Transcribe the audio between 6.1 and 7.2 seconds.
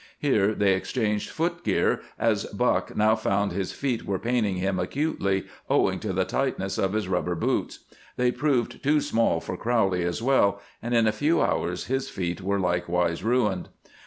the tightness of his